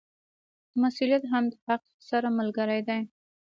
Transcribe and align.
مسوولیت 0.81 1.23
هم 1.31 1.43
د 1.51 1.53
حق 1.65 1.83
سره 2.09 2.27
ملګری 2.37 2.79
دی. 2.87 3.01